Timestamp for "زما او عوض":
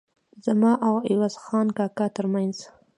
0.45-1.33